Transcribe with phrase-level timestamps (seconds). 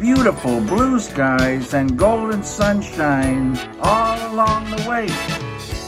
[0.00, 5.06] Beautiful blue skies and golden sunshine all along the way.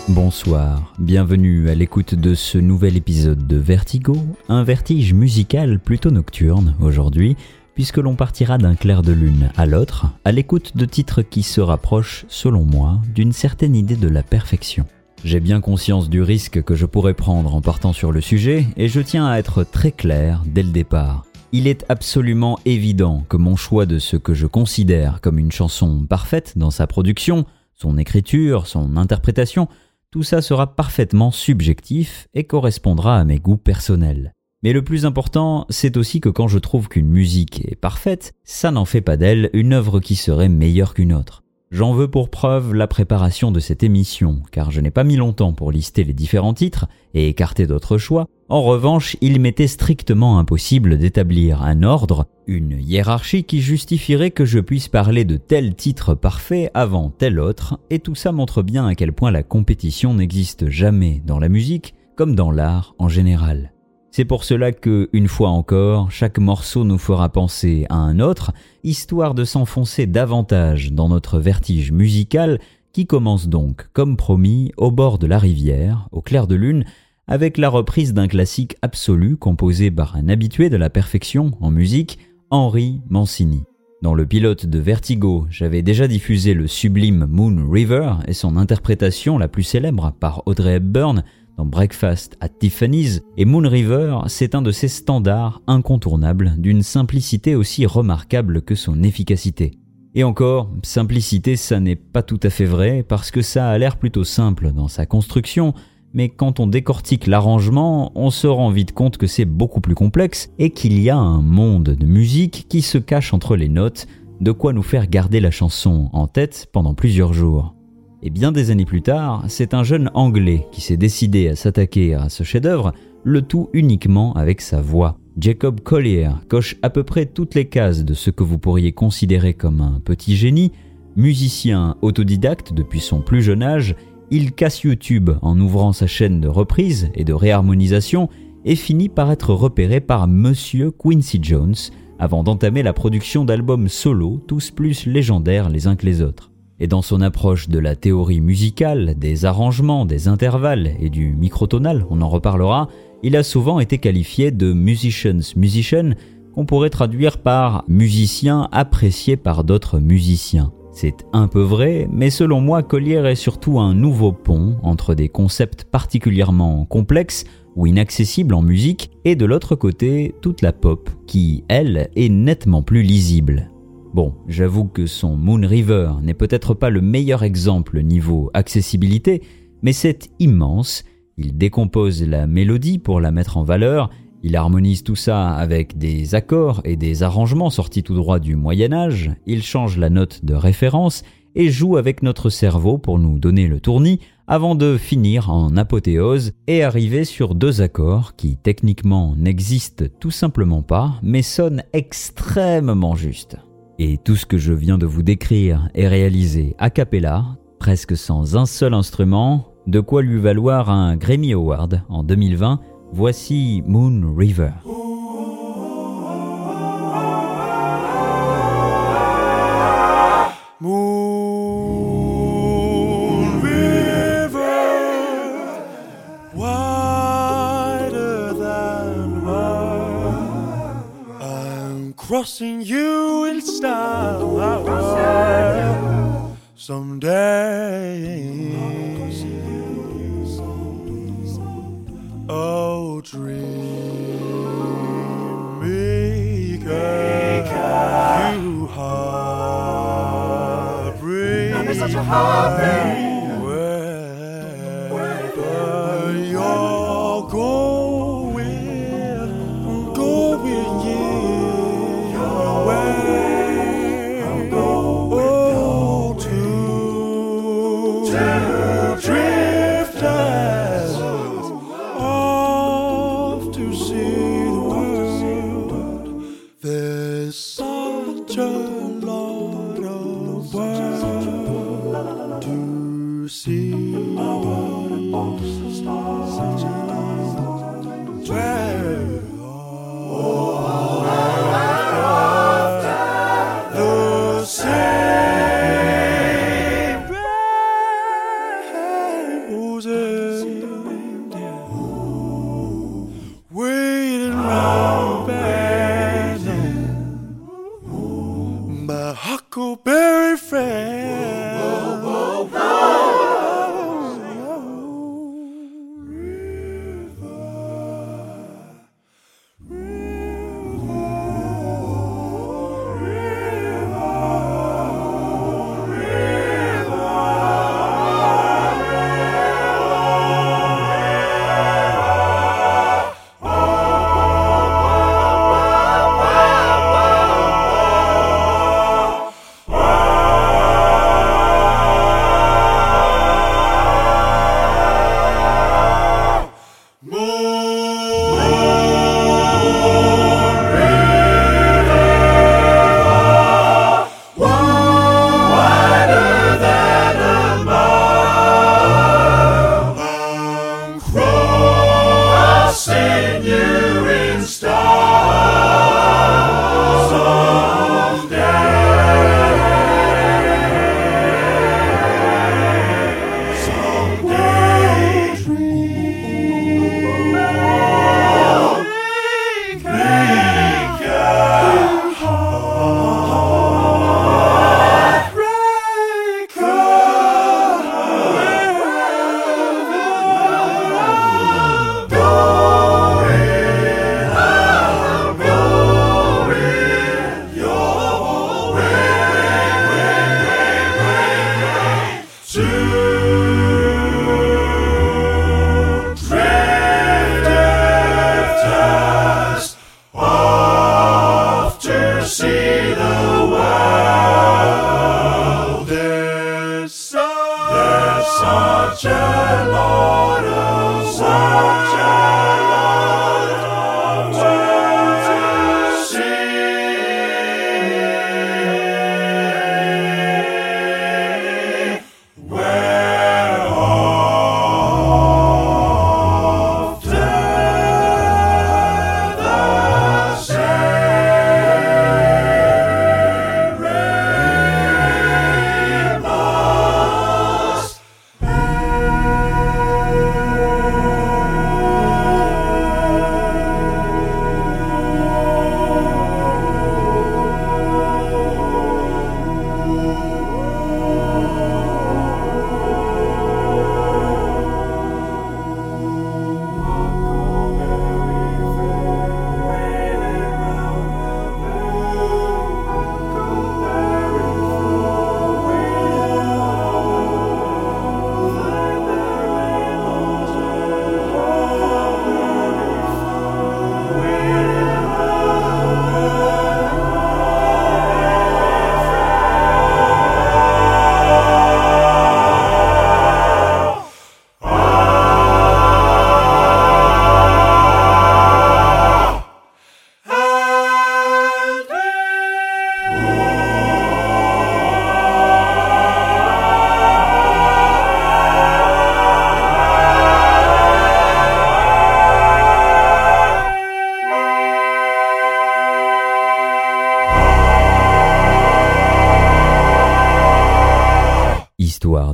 [0.09, 4.17] Bonsoir, bienvenue à l'écoute de ce nouvel épisode de Vertigo,
[4.49, 7.37] un vertige musical plutôt nocturne aujourd'hui,
[7.77, 11.61] puisque l'on partira d'un clair de lune à l'autre, à l'écoute de titres qui se
[11.61, 14.87] rapprochent, selon moi, d'une certaine idée de la perfection.
[15.25, 18.89] J'ai bien conscience du risque que je pourrais prendre en partant sur le sujet, et
[18.89, 21.30] je tiens à être très clair dès le départ.
[21.53, 26.07] Il est absolument évident que mon choix de ce que je considère comme une chanson
[26.09, 29.67] parfaite dans sa production, son écriture, son interprétation,
[30.13, 34.33] tout ça sera parfaitement subjectif et correspondra à mes goûts personnels.
[34.63, 38.71] Mais le plus important, c'est aussi que quand je trouve qu'une musique est parfaite, ça
[38.71, 41.43] n'en fait pas d'elle une œuvre qui serait meilleure qu'une autre.
[41.73, 45.53] J'en veux pour preuve la préparation de cette émission, car je n'ai pas mis longtemps
[45.53, 48.27] pour lister les différents titres et écarter d'autres choix.
[48.51, 54.59] En revanche, il m'était strictement impossible d'établir un ordre, une hiérarchie qui justifierait que je
[54.59, 58.97] puisse parler de tel titre parfait avant tel autre, et tout ça montre bien à
[58.97, 63.73] quel point la compétition n'existe jamais dans la musique comme dans l'art en général.
[64.11, 68.51] C'est pour cela que, une fois encore, chaque morceau nous fera penser à un autre,
[68.83, 72.59] histoire de s'enfoncer davantage dans notre vertige musical
[72.93, 76.85] qui commence donc, comme promis, au bord de la rivière, au clair de lune,
[77.31, 82.19] avec la reprise d'un classique absolu composé par un habitué de la perfection en musique,
[82.51, 83.63] Henri Mancini.
[84.03, 89.39] Dans le pilote de Vertigo, j'avais déjà diffusé le sublime Moon River et son interprétation
[89.39, 91.23] la plus célèbre par Audrey Hepburn,
[91.59, 97.87] Breakfast at Tiffany's, et Moon River, c'est un de ces standards incontournables d'une simplicité aussi
[97.87, 99.79] remarquable que son efficacité.
[100.17, 103.99] Et encore, simplicité ça n'est pas tout à fait vrai parce que ça a l'air
[103.99, 105.75] plutôt simple dans sa construction,
[106.13, 110.51] mais quand on décortique l'arrangement, on se rend vite compte que c'est beaucoup plus complexe
[110.59, 114.07] et qu'il y a un monde de musique qui se cache entre les notes,
[114.41, 117.75] de quoi nous faire garder la chanson en tête pendant plusieurs jours.
[118.23, 122.15] Et bien des années plus tard, c'est un jeune Anglais qui s'est décidé à s'attaquer
[122.15, 122.93] à ce chef-d'œuvre,
[123.25, 125.19] le tout uniquement avec sa voix.
[125.39, 129.55] Jacob Collier coche à peu près toutes les cases de ce que vous pourriez considérer
[129.55, 130.73] comme un petit génie.
[131.17, 133.95] Musicien autodidacte depuis son plus jeune âge,
[134.31, 138.29] il casse YouTube en ouvrant sa chaîne de reprise et de réharmonisation
[138.65, 141.75] et finit par être repéré par Monsieur Quincy Jones
[142.19, 146.51] avant d'entamer la production d'albums solo, tous plus légendaires les uns que les autres.
[146.79, 152.07] Et dans son approche de la théorie musicale, des arrangements, des intervalles et du microtonal,
[152.11, 152.89] on en reparlera,
[153.23, 156.13] il a souvent été qualifié de musician's musician,
[156.55, 160.73] qu'on pourrait traduire par musicien apprécié par d'autres musiciens.
[160.93, 165.29] C'est un peu vrai, mais selon moi, Collier est surtout un nouveau pont entre des
[165.29, 167.45] concepts particulièrement complexes
[167.77, 172.83] ou inaccessibles en musique, et de l'autre côté, toute la pop, qui, elle, est nettement
[172.83, 173.71] plus lisible.
[174.13, 179.43] Bon, j'avoue que son Moon River n'est peut-être pas le meilleur exemple niveau accessibilité,
[179.83, 181.05] mais c'est immense.
[181.39, 184.11] Il décompose la mélodie pour la mettre en valeur,
[184.43, 188.93] il harmonise tout ça avec des accords et des arrangements sortis tout droit du Moyen
[188.93, 191.23] Âge, il change la note de référence
[191.55, 196.53] et joue avec notre cerveau pour nous donner le tournis avant de finir en apothéose
[196.67, 203.59] et arriver sur deux accords qui techniquement n'existent tout simplement pas mais sonnent extrêmement justes.
[203.99, 207.45] Et tout ce que je viens de vous décrire est réalisé a cappella,
[207.79, 212.81] presque sans un seul instrument, de quoi lui valoir un Grammy Award en 2020.
[213.13, 214.73] Voici Moon River.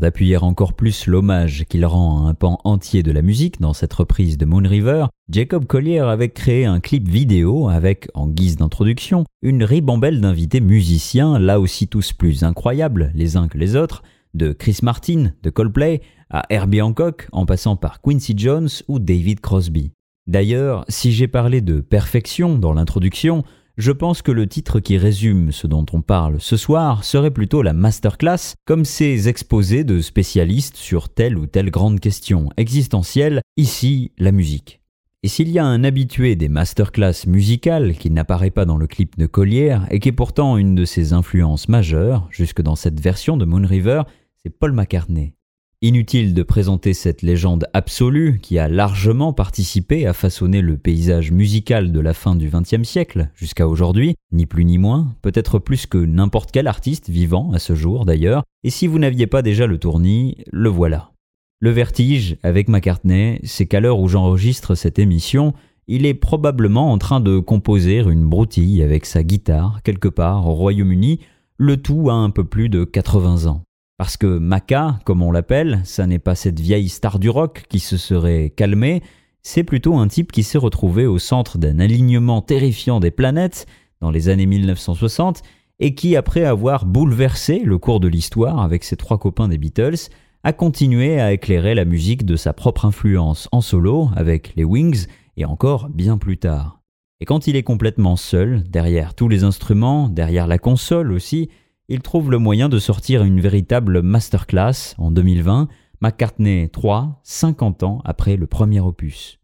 [0.07, 3.93] D'appuyer encore plus l'hommage qu'il rend à un pan entier de la musique dans cette
[3.93, 9.25] reprise de Moon River, Jacob Collier avait créé un clip vidéo avec, en guise d'introduction,
[9.43, 14.53] une ribambelle d'invités musiciens, là aussi tous plus incroyables les uns que les autres, de
[14.53, 19.91] Chris Martin, de Coldplay, à Herbie Hancock, en passant par Quincy Jones ou David Crosby.
[20.29, 23.43] D'ailleurs, si j'ai parlé de perfection dans l'introduction,
[23.77, 27.63] je pense que le titre qui résume ce dont on parle ce soir serait plutôt
[27.63, 34.13] la masterclass, comme ces exposés de spécialistes sur telle ou telle grande question existentielle, ici
[34.19, 34.81] la musique.
[35.23, 39.19] Et s'il y a un habitué des masterclass musicales qui n'apparaît pas dans le clip
[39.19, 43.37] de Collier et qui est pourtant une de ses influences majeures, jusque dans cette version
[43.37, 44.03] de Moon River,
[44.43, 45.36] c'est Paul McCartney.
[45.83, 51.93] Inutile de présenter cette légende absolue qui a largement participé à façonner le paysage musical
[51.93, 55.99] de la fin du XXe siècle jusqu'à aujourd'hui, ni plus ni moins, peut-être plus que
[55.99, 59.77] n'importe quel artiste vivant à ce jour d'ailleurs, et si vous n'aviez pas déjà le
[59.77, 61.13] tournis, le voilà.
[61.61, 65.53] Le vertige avec McCartney, c'est qu'à l'heure où j'enregistre cette émission,
[65.89, 70.55] il est probablement en train de composer une broutille avec sa guitare quelque part au
[70.55, 71.21] Royaume-Uni,
[71.59, 73.66] le tout à un peu plus de 80 ans.
[73.99, 77.79] Parce que Maca, comme on l'appelle, ça n'est pas cette vieille star du rock qui
[77.79, 79.03] se serait calmée,
[79.43, 83.67] c'est plutôt un type qui s'est retrouvé au centre d'un alignement terrifiant des planètes
[84.01, 85.43] dans les années 1960
[85.79, 90.11] et qui, après avoir bouleversé le cours de l'histoire avec ses trois copains des Beatles,
[90.45, 95.07] a continué à éclairer la musique de sa propre influence en solo avec les Wings
[95.37, 96.81] et encore bien plus tard.
[97.21, 101.49] Et quand il est complètement seul, derrière tous les instruments, derrière la console aussi,
[101.89, 105.69] il trouve le moyen de sortir une véritable masterclass en 2020,
[106.01, 109.39] McCartney 3, 50 ans après le premier opus.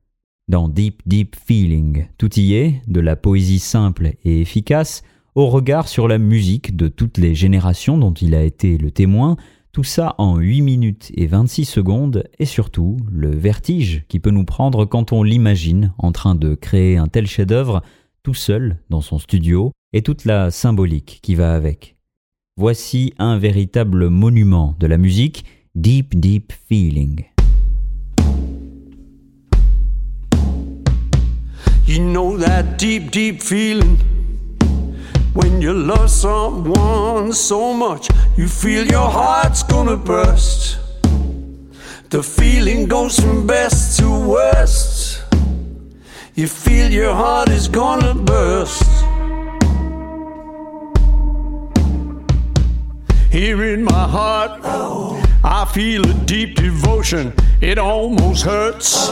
[0.49, 5.03] Dans Deep Deep Feeling, tout y est, de la poésie simple et efficace,
[5.35, 9.37] au regard sur la musique de toutes les générations dont il a été le témoin,
[9.71, 14.45] tout ça en 8 minutes et 26 secondes, et surtout le vertige qui peut nous
[14.45, 17.83] prendre quand on l'imagine en train de créer un tel chef-d'œuvre
[18.23, 21.97] tout seul dans son studio, et toute la symbolique qui va avec.
[22.59, 27.25] Voici un véritable monument de la musique, Deep Deep Feeling.
[31.87, 33.97] You know that deep, deep feeling
[35.33, 40.79] when you love someone so much, you feel your heart's gonna burst.
[42.11, 45.23] The feeling goes from best to worst.
[46.35, 49.02] You feel your heart is gonna burst.
[53.33, 54.61] Here in my heart,
[55.43, 57.33] I feel a deep devotion.
[57.63, 59.09] It almost hurts.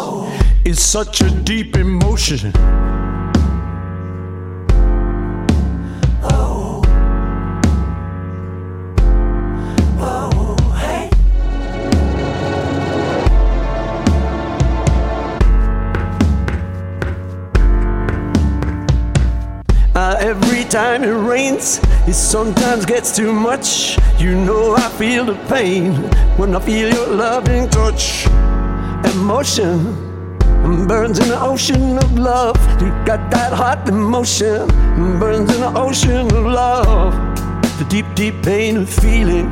[0.63, 2.53] It's such a deep emotion.
[20.71, 23.99] Time it rains, it sometimes gets too much.
[24.19, 25.95] You know I feel the pain
[26.39, 28.27] when I feel your loving touch.
[29.13, 29.97] Emotion
[30.87, 32.57] burns in the ocean of love.
[32.81, 34.69] You got that hot emotion
[35.19, 37.15] burns in the ocean of love.
[37.79, 39.49] The deep, deep pain of feeling.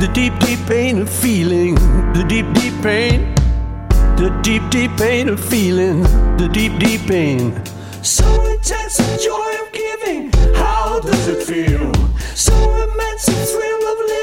[0.00, 1.74] The deep, deep pain of feeling.
[2.14, 3.34] The deep, deep pain.
[4.16, 6.04] The deep, deep pain of feeling.
[6.38, 7.62] The deep, deep pain.
[8.02, 10.32] So intense the joy of giving.
[10.54, 11.92] How does it feel?
[12.34, 14.19] So immense the thrill of living.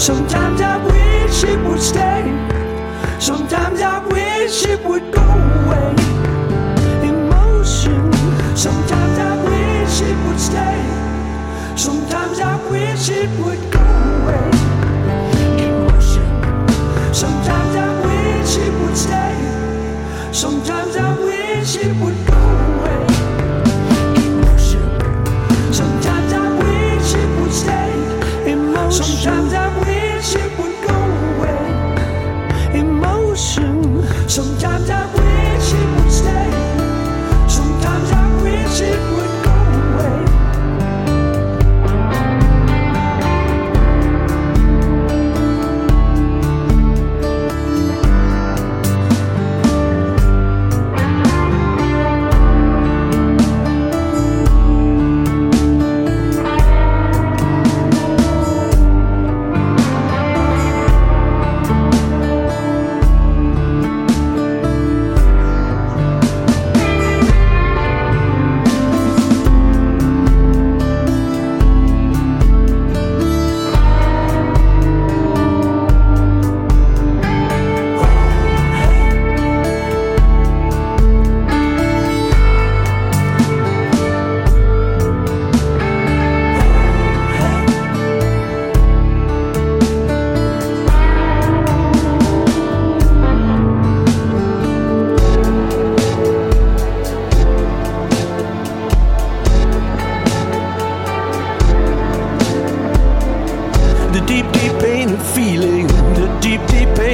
[0.00, 2.22] Sometimes I wish it would stay.
[3.18, 5.94] Sometimes I wish it would go away.
[7.06, 8.10] Emotion.
[8.56, 11.76] Sometimes I wish it would stay.
[11.76, 13.69] Sometimes I wish it would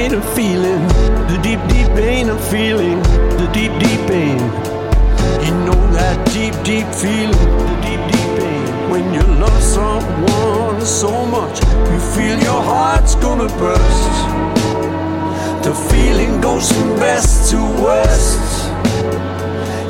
[0.07, 0.87] pain of feeling,
[1.27, 3.01] the deep, deep pain of feeling,
[3.39, 4.39] the deep, deep pain.
[5.45, 7.31] You know that deep, deep feeling,
[7.67, 8.89] the deep, deep pain.
[8.89, 11.59] When you love someone so much,
[11.91, 14.13] you feel your heart's gonna burst.
[15.65, 18.71] The feeling goes from best to worst.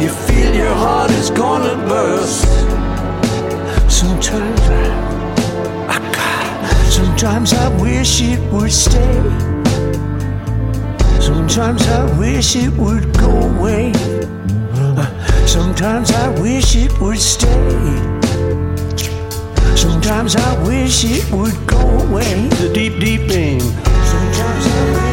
[0.01, 2.47] You feel your heart is gonna burst.
[3.87, 4.61] Sometimes
[5.87, 9.56] I, I sometimes I wish it would stay.
[11.27, 13.91] Sometimes I wish it would go away.
[15.45, 17.49] Sometimes I wish it would stay.
[19.75, 22.47] Sometimes I wish it would go away.
[22.61, 23.59] The deep, deep pain.
[23.59, 25.06] Sometimes I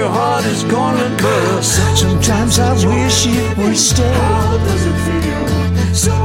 [0.00, 1.76] your heart is gonna burst.
[1.94, 4.14] Sometimes I wish it would stay.
[4.14, 5.44] How does it feel?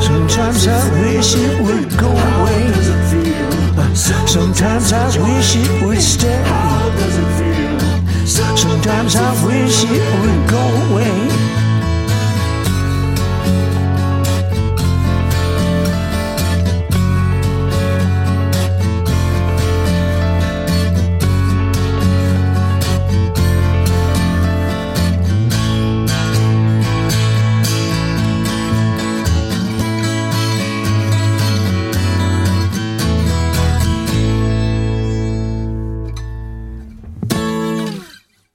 [0.10, 2.64] Sometimes I wish it would go away.
[4.38, 6.42] Sometimes I wish it would stay.
[8.26, 11.35] Sometimes I wish it would go away.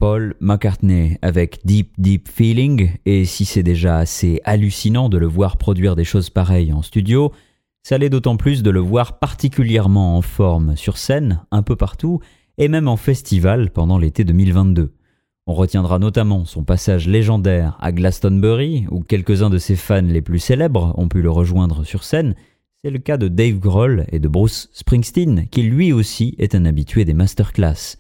[0.01, 5.59] Paul McCartney avec Deep Deep Feeling, et si c'est déjà assez hallucinant de le voir
[5.59, 7.33] produire des choses pareilles en studio,
[7.83, 12.21] ça l'est d'autant plus de le voir particulièrement en forme sur scène, un peu partout,
[12.57, 14.95] et même en festival pendant l'été 2022.
[15.47, 20.39] On retiendra notamment son passage légendaire à Glastonbury, où quelques-uns de ses fans les plus
[20.39, 22.37] célèbres ont pu le rejoindre sur scène.
[22.83, 26.65] C'est le cas de Dave Grohl et de Bruce Springsteen, qui lui aussi est un
[26.65, 27.99] habitué des masterclass.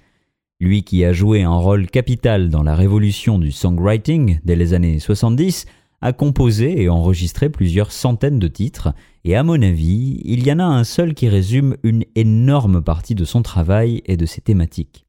[0.60, 4.98] Lui qui a joué un rôle capital dans la révolution du songwriting dès les années
[4.98, 5.64] 70,
[6.02, 8.92] a composé et enregistré plusieurs centaines de titres,
[9.24, 13.14] et à mon avis, il y en a un seul qui résume une énorme partie
[13.14, 15.06] de son travail et de ses thématiques.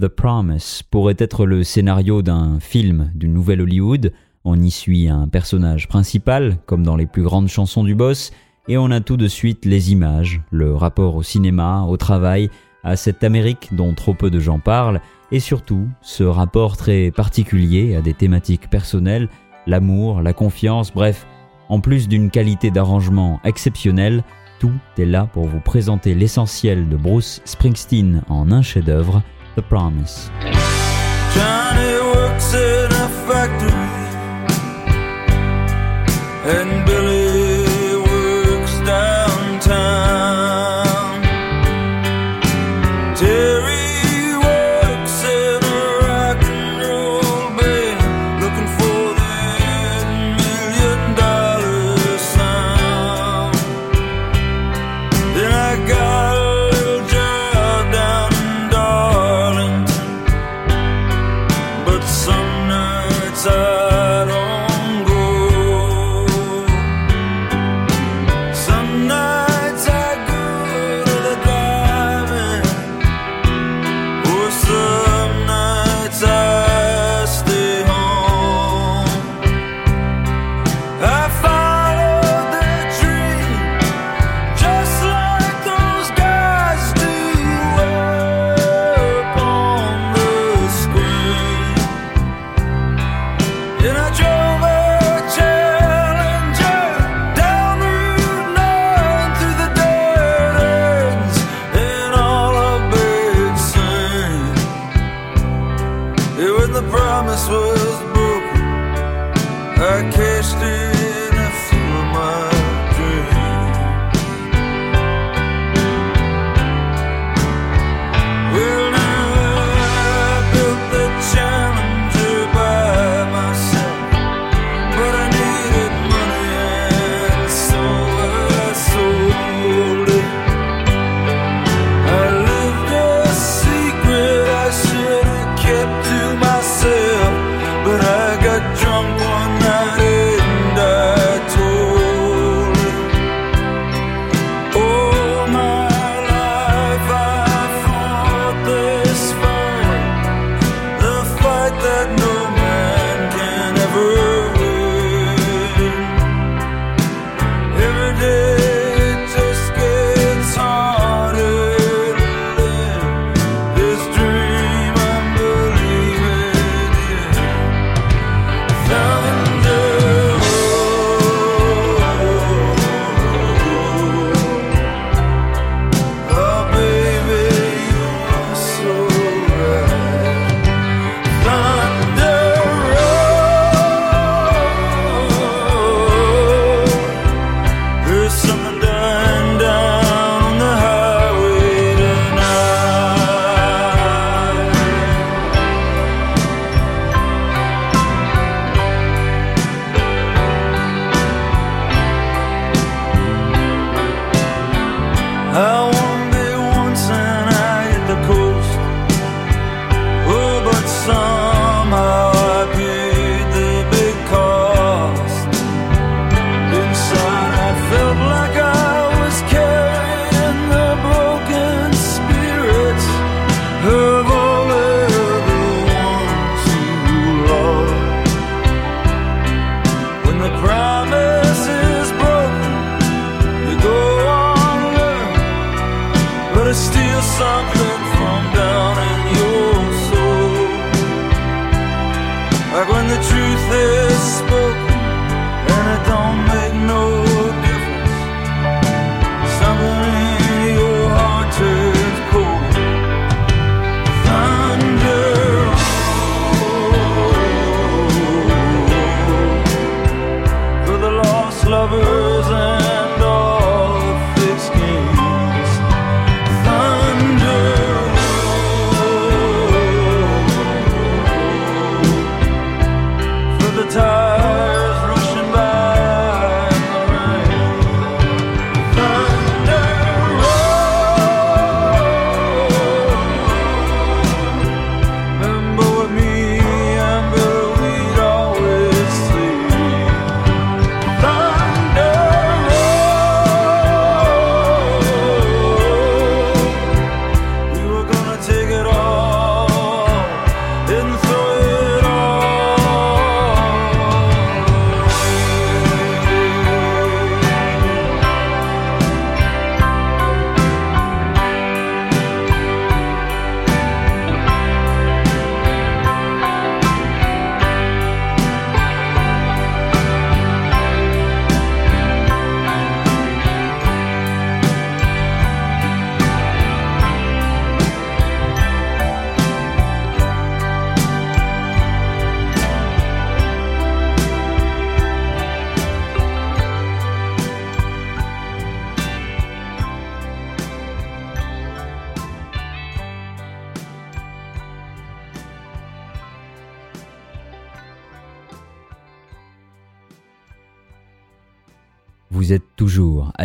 [0.00, 4.12] The Promise pourrait être le scénario d'un film du Nouvel Hollywood,
[4.44, 8.32] on y suit un personnage principal, comme dans les plus grandes chansons du boss,
[8.68, 12.48] et on a tout de suite les images, le rapport au cinéma, au travail,
[12.84, 15.00] à cette Amérique dont trop peu de gens parlent,
[15.32, 19.28] et surtout ce rapport très particulier à des thématiques personnelles,
[19.66, 21.26] l'amour, la confiance, bref,
[21.68, 24.22] en plus d'une qualité d'arrangement exceptionnelle,
[24.60, 29.22] Tout est là pour vous présenter l'essentiel de Bruce Springsteen en un chef-d'œuvre,
[29.56, 30.30] The Promise.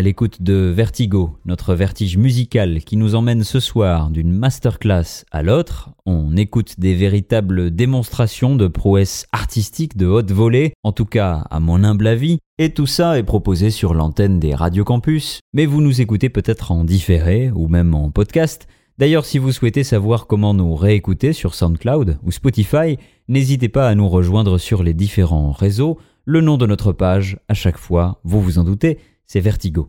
[0.10, 5.92] L'écoute de Vertigo, notre vertige musical qui nous emmène ce soir d'une masterclass à l'autre.
[6.08, 11.60] On écoute des véritables démonstrations de prouesse artistique de haute volée, en tout cas à
[11.60, 15.80] mon humble avis, et tout ça est proposé sur l'antenne des Radio Campus, mais vous
[15.80, 18.68] nous écoutez peut-être en différé ou même en podcast.
[18.98, 23.94] D'ailleurs, si vous souhaitez savoir comment nous réécouter sur SoundCloud ou Spotify, n'hésitez pas à
[23.94, 26.00] nous rejoindre sur les différents réseaux.
[26.26, 29.88] Le nom de notre page, à chaque fois, vous vous en doutez, c'est Vertigo.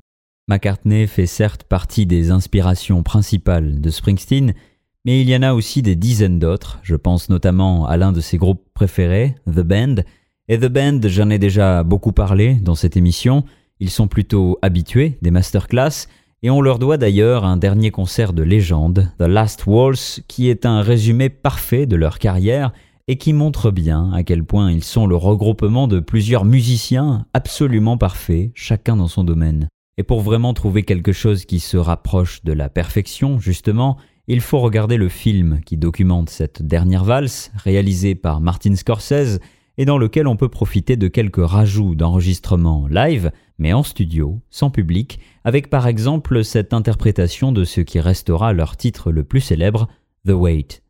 [0.51, 4.53] McCartney fait certes partie des inspirations principales de Springsteen,
[5.05, 8.21] mais il y en a aussi des dizaines d'autres, je pense notamment à l'un de
[8.21, 9.95] ses groupes préférés, The Band,
[10.49, 13.45] et The Band, j'en ai déjà beaucoup parlé dans cette émission,
[13.79, 16.09] ils sont plutôt habitués des masterclass,
[16.43, 20.67] et on leur doit d'ailleurs un dernier concert de légende, The Last Waltz, qui est
[20.67, 22.73] un résumé parfait de leur carrière
[23.07, 27.97] et qui montre bien à quel point ils sont le regroupement de plusieurs musiciens absolument
[27.97, 29.69] parfaits, chacun dans son domaine.
[29.99, 34.61] Et pour vraiment trouver quelque chose qui se rapproche de la perfection, justement, il faut
[34.61, 39.41] regarder le film qui documente cette dernière valse, réalisé par Martin Scorsese,
[39.77, 44.71] et dans lequel on peut profiter de quelques rajouts d'enregistrements live, mais en studio, sans
[44.71, 49.89] public, avec par exemple cette interprétation de ce qui restera leur titre le plus célèbre,
[50.27, 50.83] The Wait.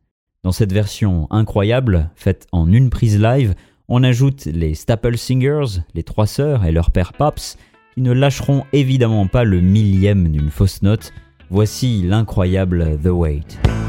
[0.43, 3.55] Dans cette version incroyable, faite en une prise live,
[3.87, 7.57] on ajoute les Staple Singers, les trois sœurs et leur père Pops,
[7.93, 11.13] qui ne lâcheront évidemment pas le millième d'une fausse note.
[11.49, 13.80] Voici l'incroyable The Wait.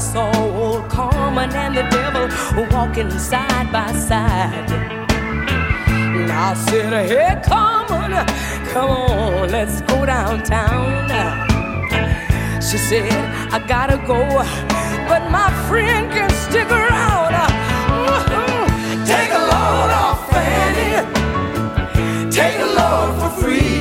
[0.00, 2.26] I Carmen and the devil
[2.72, 4.70] walking side by side.
[5.90, 8.12] And I said, Hey, Carmen,
[8.72, 11.10] come on, let's go downtown.
[12.62, 13.12] She said,
[13.52, 14.24] I gotta go,
[15.06, 17.34] but my friend can stick around.
[19.06, 21.26] Take a load off, Fanny.
[22.30, 23.79] Take a load for free.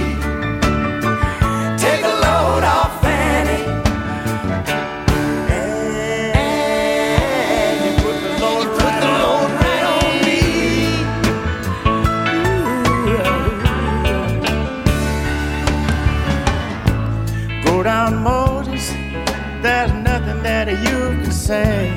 [21.49, 21.89] Say.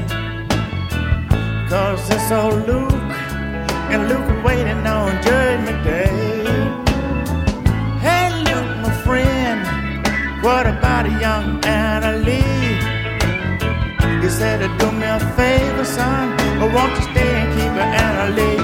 [1.68, 3.12] Cause it's old Luke,
[3.92, 6.08] and Luke waiting on Judgment Day.
[8.06, 9.60] Hey, Luke, my friend,
[10.42, 12.72] what about a young Anna Lee?
[14.22, 16.26] He said, Do me a favor, son,
[16.62, 18.61] or won't you stay and keep Anna Lee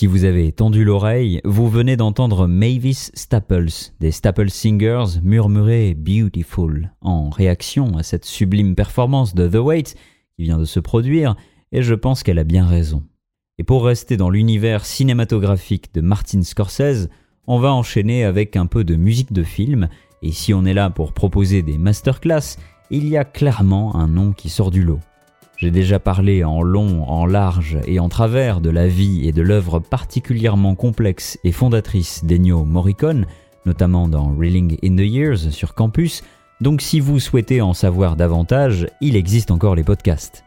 [0.00, 3.68] Si vous avez tendu l'oreille, vous venez d'entendre Mavis Staples,
[4.00, 9.94] des Staples Singers, murmurer Beautiful en réaction à cette sublime performance de The Wait
[10.36, 11.36] qui vient de se produire,
[11.70, 13.02] et je pense qu'elle a bien raison.
[13.58, 17.10] Et pour rester dans l'univers cinématographique de Martin Scorsese,
[17.46, 19.90] on va enchaîner avec un peu de musique de film,
[20.22, 22.56] et si on est là pour proposer des masterclass,
[22.90, 25.00] il y a clairement un nom qui sort du lot.
[25.60, 29.42] J'ai déjà parlé en long, en large et en travers de la vie et de
[29.42, 33.26] l'œuvre particulièrement complexe et fondatrice d'Ennio Morricone,
[33.66, 36.22] notamment dans Reeling in the Years sur Campus,
[36.62, 40.44] donc si vous souhaitez en savoir davantage, il existe encore les podcasts.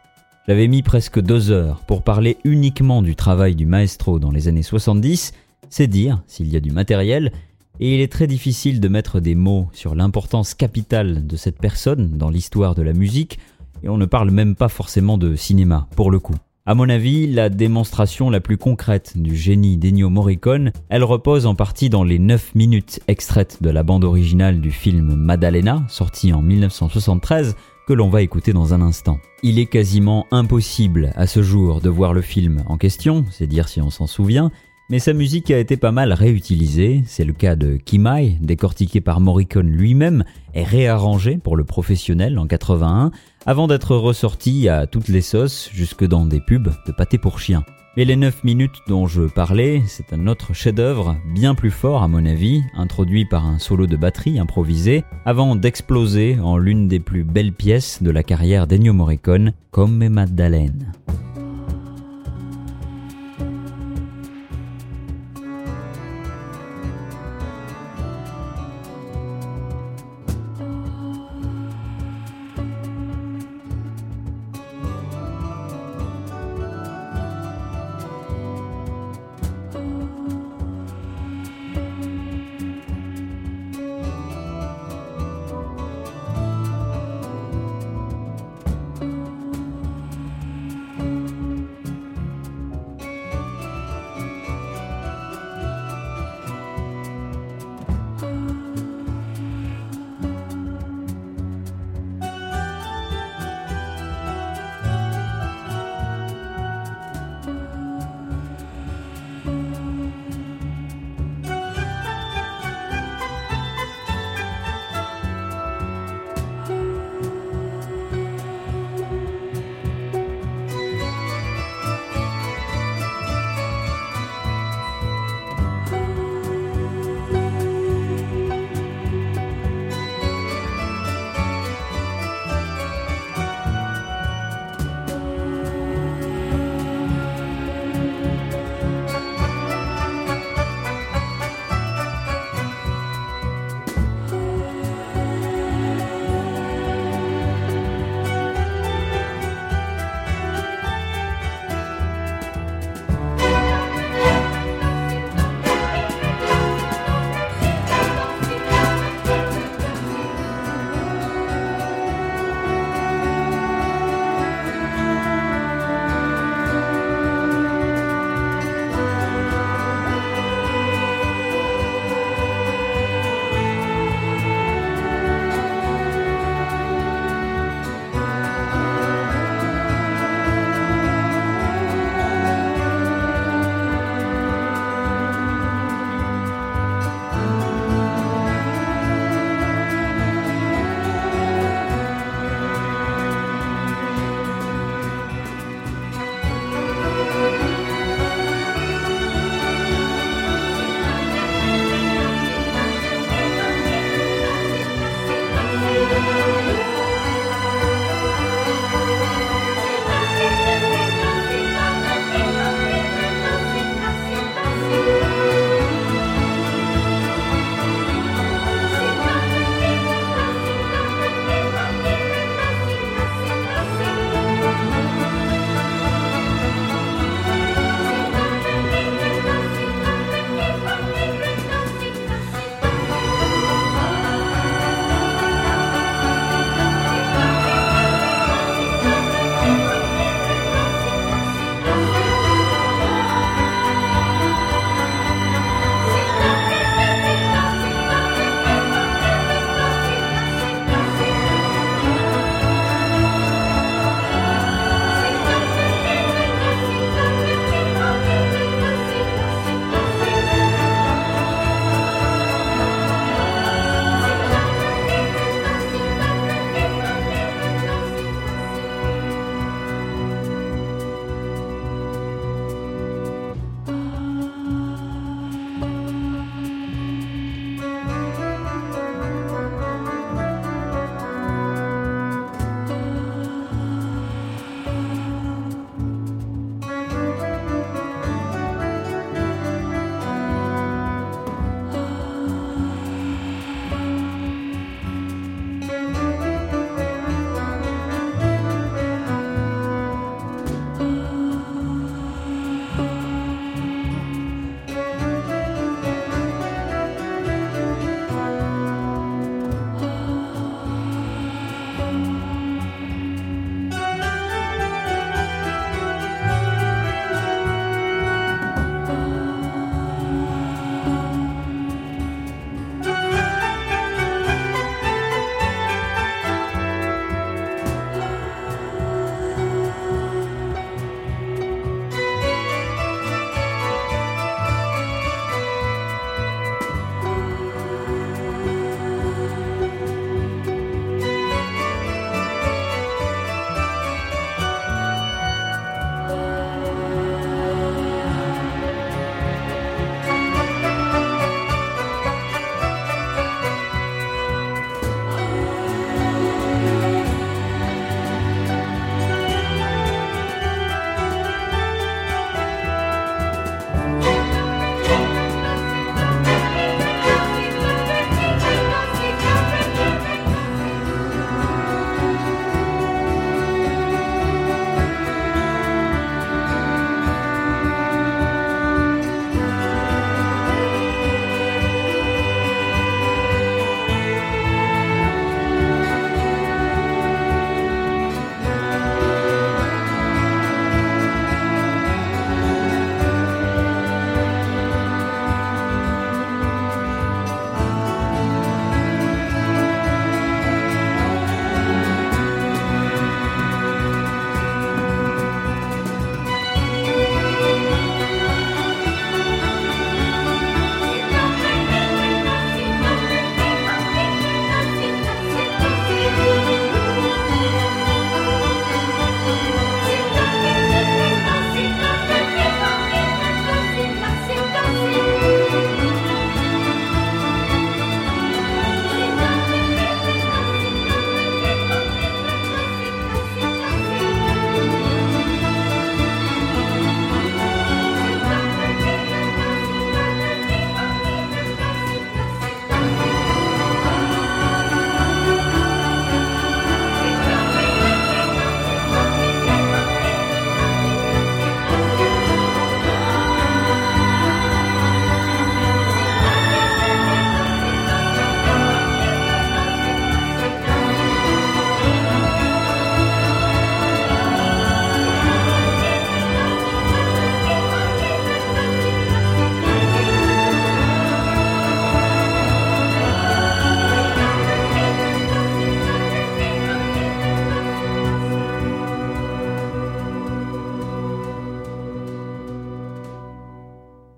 [0.48, 4.64] J'avais mis presque deux heures pour parler uniquement du travail du maestro dans les années
[4.64, 5.32] 70,
[5.70, 7.30] c'est dire s'il y a du matériel,
[7.78, 12.18] et il est très difficile de mettre des mots sur l'importance capitale de cette personne
[12.18, 13.38] dans l'histoire de la musique,
[13.84, 16.34] et on ne parle même pas forcément de cinéma, pour le coup.
[16.66, 21.54] À mon avis, la démonstration la plus concrète du génie d'Ennio Morricone, elle repose en
[21.54, 26.40] partie dans les 9 minutes extraites de la bande originale du film Maddalena, sorti en
[26.40, 27.54] 1973,
[27.86, 29.18] que l'on va écouter dans un instant.
[29.42, 33.68] Il est quasiment impossible à ce jour de voir le film en question, c'est dire
[33.68, 34.50] si on s'en souvient,
[34.90, 39.18] mais sa musique a été pas mal réutilisée, c'est le cas de Kimai, décortiqué par
[39.18, 43.10] Morricone lui-même et réarrangé pour le professionnel en 81,
[43.46, 47.64] avant d'être ressorti à toutes les sauces jusque dans des pubs de pâté pour chiens.
[47.96, 52.08] Mais les 9 minutes dont je parlais, c'est un autre chef-d'œuvre, bien plus fort à
[52.08, 57.22] mon avis, introduit par un solo de batterie improvisé, avant d'exploser en l'une des plus
[57.22, 60.92] belles pièces de la carrière d'Ennio Morricone, Come Maddalene.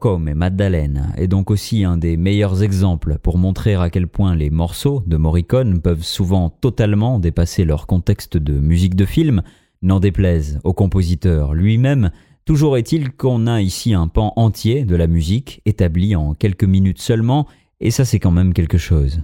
[0.06, 4.50] Come Maddalena est donc aussi un des meilleurs exemples pour montrer à quel point les
[4.50, 9.42] morceaux de Morricone peuvent souvent totalement dépasser leur contexte de musique de film,
[9.82, 12.12] n'en déplaise au compositeur lui-même.
[12.44, 17.02] Toujours est-il qu'on a ici un pan entier de la musique établi en quelques minutes
[17.02, 17.48] seulement,
[17.80, 19.22] et ça c'est quand même quelque chose.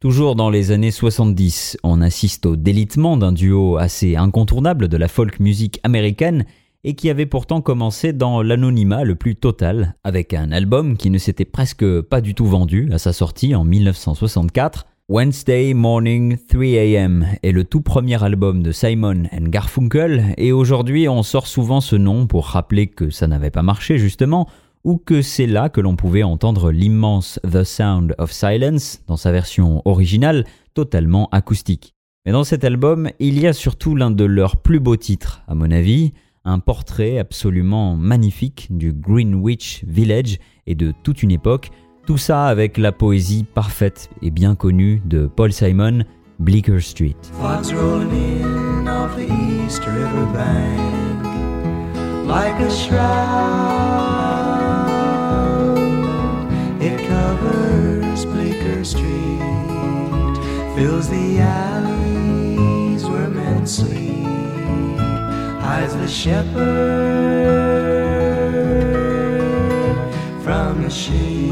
[0.00, 5.06] Toujours dans les années 70, on assiste au délitement d'un duo assez incontournable de la
[5.06, 6.46] folk music américaine
[6.86, 11.18] et qui avait pourtant commencé dans l'anonymat le plus total, avec un album qui ne
[11.18, 14.86] s'était presque pas du tout vendu à sa sortie en 1964.
[15.08, 21.48] Wednesday Morning 3am est le tout premier album de Simon Garfunkel, et aujourd'hui on sort
[21.48, 24.48] souvent ce nom pour rappeler que ça n'avait pas marché justement,
[24.84, 29.32] ou que c'est là que l'on pouvait entendre l'immense The Sound of Silence dans sa
[29.32, 31.94] version originale, totalement acoustique.
[32.24, 35.56] Mais dans cet album, il y a surtout l'un de leurs plus beaux titres, à
[35.56, 36.12] mon avis,
[36.46, 41.70] un portrait absolument magnifique du Greenwich Village et de toute une époque,
[42.06, 46.04] tout ça avec la poésie parfaite et bien connue de Paul Simon,
[46.38, 47.16] Bleecker Street.
[65.66, 66.62] Hides the shepherd
[70.44, 71.50] from the sheep.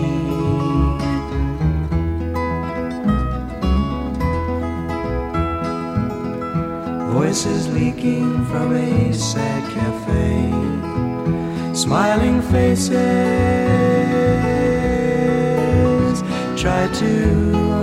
[7.13, 10.53] Voices leaking from a sad cafe,
[11.75, 12.95] smiling faces
[16.63, 17.13] try to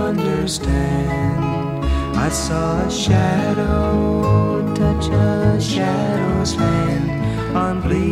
[0.08, 1.31] understand.
[2.22, 7.10] I saw a shadow touch a shadow's hand
[7.56, 8.06] on Bleecker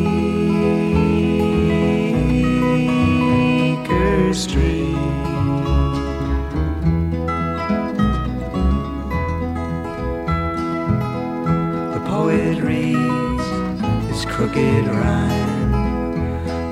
[4.34, 4.96] Street.
[11.94, 13.46] The poet reads
[14.08, 15.72] his crooked rhyme.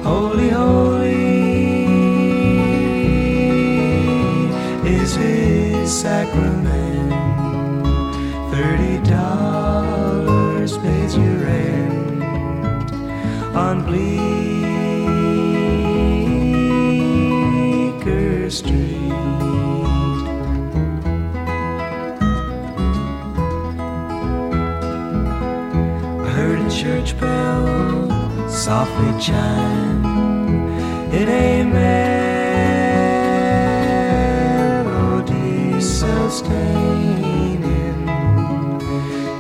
[0.03, 1.29] Holy, holy
[4.85, 6.58] is his sacrament.
[13.89, 13.95] On
[17.09, 19.13] Bleecker Street.
[26.21, 30.05] I heard a church bell softly chime
[31.13, 31.65] in a
[34.85, 37.29] melody sustaining.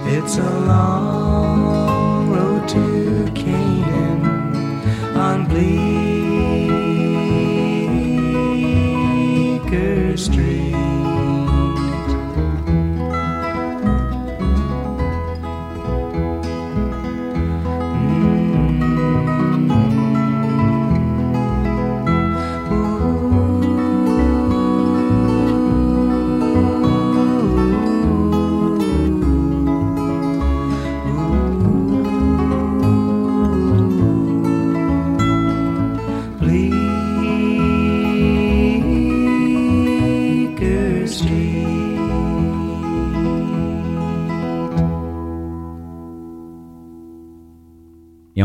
[0.07, 1.18] It's a long
[5.59, 5.88] on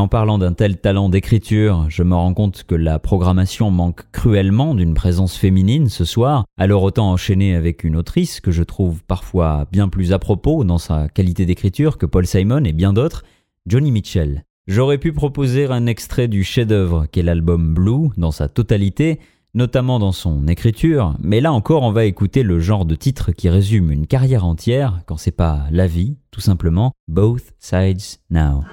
[0.04, 4.76] en parlant d'un tel talent d'écriture, je me rends compte que la programmation manque cruellement
[4.76, 9.66] d'une présence féminine ce soir, alors autant enchaîner avec une autrice que je trouve parfois
[9.72, 13.24] bien plus à propos dans sa qualité d'écriture que Paul Simon et bien d'autres,
[13.66, 14.44] Johnny Mitchell.
[14.68, 19.22] J'aurais pu proposer un extrait du chef-d'œuvre qu'est l'album Blue dans sa totalité,
[19.54, 23.48] notamment dans son écriture, mais là encore on va écouter le genre de titre qui
[23.48, 28.66] résume une carrière entière, quand c'est pas la vie, tout simplement, Both Sides Now.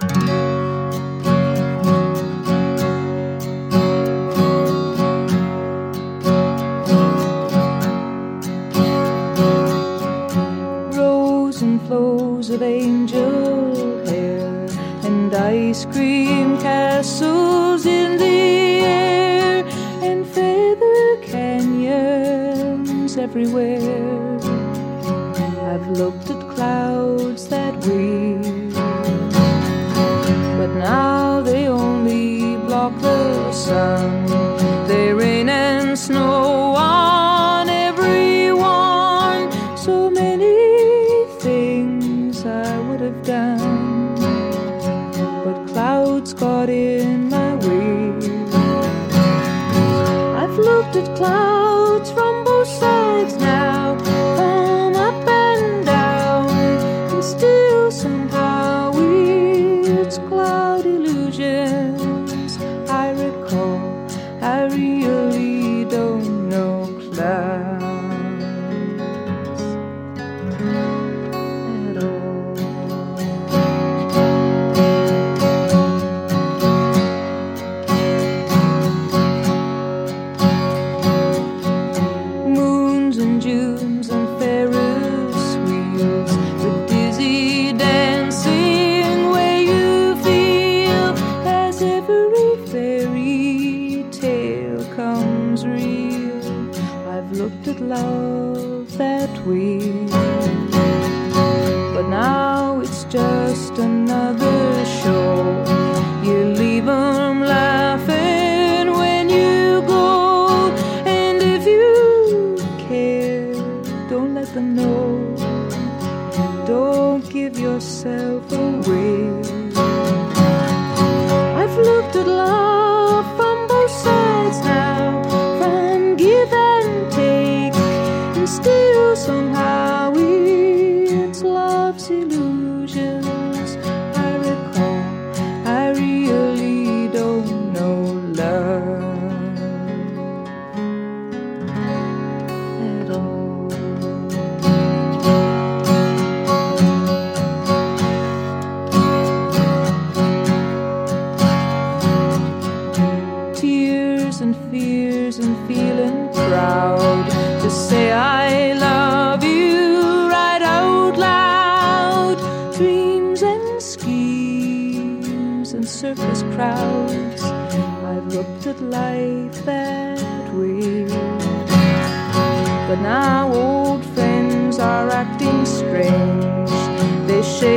[17.21, 19.65] Castles in the air
[20.03, 24.39] and feather canyons everywhere.
[25.71, 28.41] I've looked at clouds that way,
[30.57, 34.27] but now they only block the sun.
[34.89, 39.51] They rain and snow on everyone.
[39.77, 44.15] So many things I would have done,
[45.45, 46.90] but clouds got in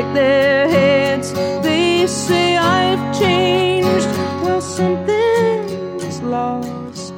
[0.04, 1.34] shake their heads,
[1.64, 4.08] they say I've changed.
[4.43, 7.14] Well, something's lost,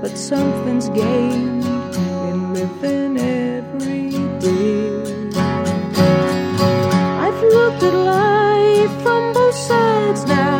[0.00, 1.64] but something's gained
[2.28, 4.10] in living every
[4.40, 5.02] day.
[7.24, 10.57] I've looked at life from both sides now,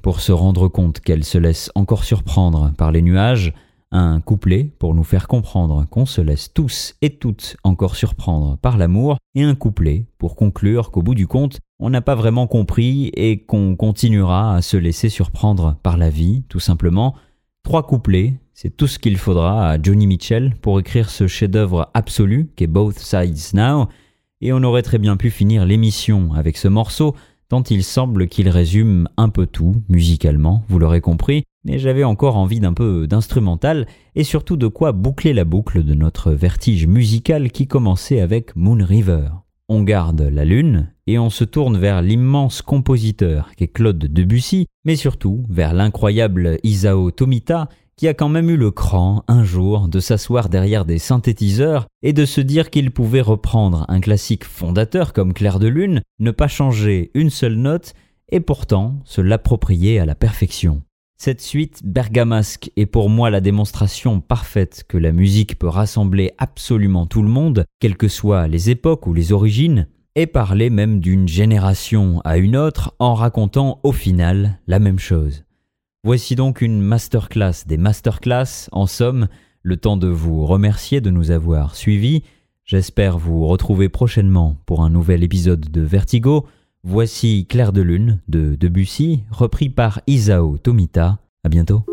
[0.00, 3.52] pour se rendre compte qu'elle se laisse encore surprendre par les nuages,
[3.90, 8.76] un couplet pour nous faire comprendre qu'on se laisse tous et toutes encore surprendre par
[8.76, 13.10] l'amour, et un couplet pour conclure qu'au bout du compte, on n'a pas vraiment compris
[13.14, 17.16] et qu'on continuera à se laisser surprendre par la vie, tout simplement.
[17.64, 22.52] Trois couplets, c'est tout ce qu'il faudra à Johnny Mitchell pour écrire ce chef-d'œuvre absolu
[22.54, 23.88] qu'est Both Sides Now,
[24.40, 27.16] et on aurait très bien pu finir l'émission avec ce morceau,
[27.48, 32.36] tant il semble qu'il résume un peu tout, musicalement, vous l'aurez compris, mais j'avais encore
[32.36, 37.50] envie d'un peu d'instrumental, et surtout de quoi boucler la boucle de notre vertige musical
[37.50, 39.28] qui commençait avec Moon River.
[39.68, 44.96] On garde la lune, et on se tourne vers l'immense compositeur qu'est Claude Debussy, mais
[44.96, 50.00] surtout vers l'incroyable Isao Tomita, qui a quand même eu le cran, un jour, de
[50.00, 55.32] s'asseoir derrière des synthétiseurs et de se dire qu'il pouvait reprendre un classique fondateur comme
[55.32, 57.94] Clair de Lune, ne pas changer une seule note,
[58.28, 60.82] et pourtant se l'approprier à la perfection.
[61.16, 67.06] Cette suite bergamasque est pour moi la démonstration parfaite que la musique peut rassembler absolument
[67.06, 71.28] tout le monde, quelles que soient les époques ou les origines, et parler même d'une
[71.28, 75.45] génération à une autre en racontant au final la même chose.
[76.06, 79.26] Voici donc une masterclass des masterclass, en somme,
[79.62, 82.22] Le temps de vous remercier de nous avoir suivis.
[82.64, 86.46] J'espère vous retrouver prochainement pour un nouvel épisode de Vertigo.
[86.84, 91.18] Voici Clair de Lune de Debussy, repris par Isao Tomita.
[91.42, 91.84] À bientôt.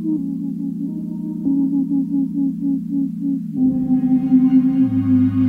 [0.00, 0.22] Thank
[5.42, 5.47] you.